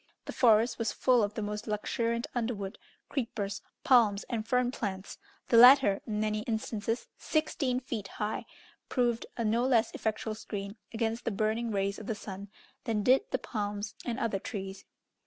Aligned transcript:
The 0.25 0.33
forest 0.33 0.79
was 0.79 0.91
full 0.91 1.21
of 1.21 1.35
the 1.35 1.43
most 1.43 1.67
luxuriant 1.67 2.25
underwood, 2.33 2.79
creepers, 3.07 3.61
palms, 3.83 4.23
and 4.31 4.47
fern 4.47 4.71
plants; 4.71 5.19
the 5.49 5.57
latter, 5.57 6.01
in 6.07 6.19
many 6.19 6.39
instances 6.47 7.07
sixteen 7.19 7.79
feet 7.79 8.07
high, 8.07 8.47
proved 8.89 9.27
a 9.37 9.45
no 9.45 9.63
less 9.63 9.91
effectual 9.93 10.33
screen 10.33 10.75
against 10.91 11.23
the 11.23 11.29
burning 11.29 11.69
rays 11.69 11.99
of 11.99 12.07
the 12.07 12.15
sun 12.15 12.49
than 12.85 13.03
did 13.03 13.29
the 13.29 13.37
palms 13.37 13.93
and 14.03 14.19
other 14.19 14.39
trees. 14.39 14.85